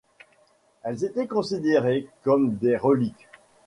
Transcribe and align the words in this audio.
Elles 0.81 1.03
étaient 1.05 1.27
considérées 1.27 2.07
comme 2.23 2.55
des 2.55 2.75
reliques. 2.75 3.27